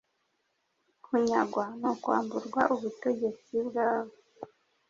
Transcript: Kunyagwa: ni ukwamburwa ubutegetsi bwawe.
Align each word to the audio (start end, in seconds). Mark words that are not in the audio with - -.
Kunyagwa: 1.03 1.65
ni 1.79 1.87
ukwamburwa 1.93 2.61
ubutegetsi 2.75 3.53
bwawe. 3.67 4.13